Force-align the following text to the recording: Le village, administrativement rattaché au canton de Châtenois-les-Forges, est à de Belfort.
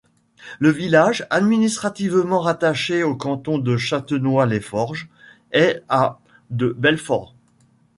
Le 0.57 0.71
village, 0.71 1.27
administrativement 1.29 2.39
rattaché 2.39 3.03
au 3.03 3.15
canton 3.15 3.59
de 3.59 3.77
Châtenois-les-Forges, 3.77 5.07
est 5.51 5.83
à 5.89 6.19
de 6.49 6.69
Belfort. 6.75 7.35